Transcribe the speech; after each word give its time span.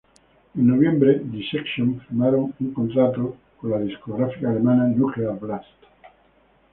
En 0.57 0.65
noviembre, 0.65 1.19
Dissection 1.25 1.99
firmaron 2.01 2.55
un 2.59 2.73
contrato 2.73 3.37
con 3.59 3.69
la 3.69 3.77
discográfica 3.81 4.49
alemana 4.49 4.87
Nuclear 4.87 5.39
Blast. 5.39 5.77